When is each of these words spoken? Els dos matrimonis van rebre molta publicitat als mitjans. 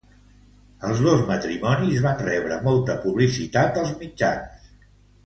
Els 0.87 1.01
dos 1.07 1.19
matrimonis 1.27 1.99
van 2.05 2.23
rebre 2.29 2.57
molta 2.69 2.97
publicitat 3.05 3.79
als 3.83 3.93
mitjans. 4.01 4.73